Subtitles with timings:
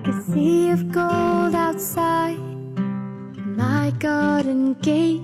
[0.00, 2.38] like a sea of gold outside.
[3.44, 5.22] My garden gate.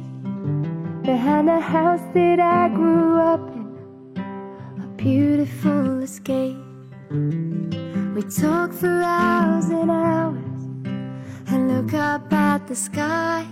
[1.02, 4.23] Behind the house that I grew up in.
[4.83, 6.59] A beautiful escape.
[7.11, 10.62] We talk for hours and hours
[11.47, 13.47] and look up at the sky.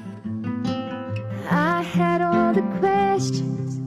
[1.50, 3.80] I had all the questions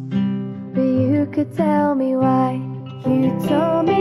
[0.73, 2.61] but you could tell me why.
[3.05, 3.96] You told me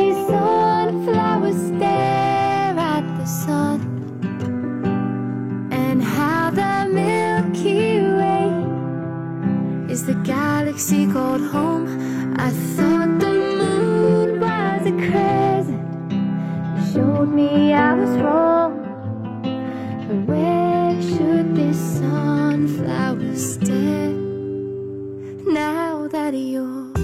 [9.97, 11.87] is the galaxy called home.
[12.37, 16.13] I thought the moon was a crescent.
[16.77, 18.73] You showed me I was wrong.
[20.07, 24.13] But where should this sunflower stare
[25.63, 26.96] now that you're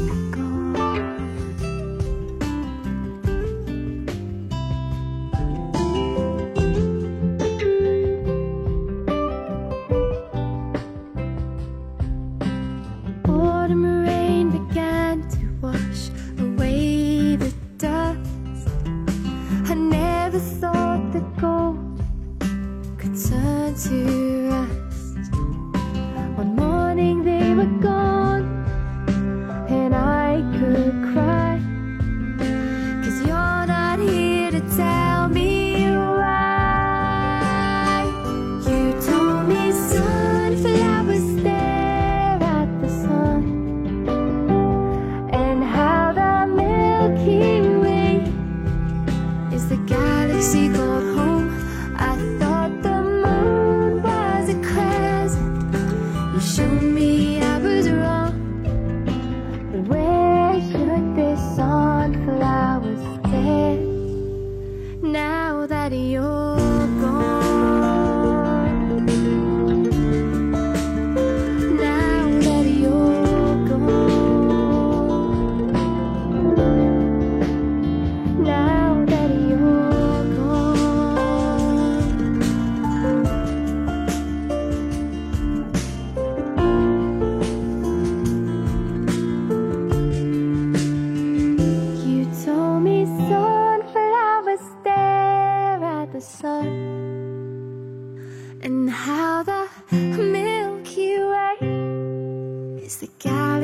[65.93, 66.42] now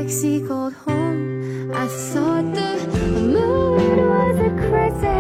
[0.08, 1.70] galaxy called home.
[1.74, 5.17] I thought the moon was a crescent.